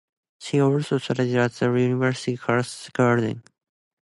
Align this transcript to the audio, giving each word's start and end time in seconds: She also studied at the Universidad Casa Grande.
She 0.39 0.59
also 0.59 0.97
studied 0.97 1.35
at 1.37 1.51
the 1.51 1.67
Universidad 1.67 2.39
Casa 2.39 2.89
Grande. 2.91 3.43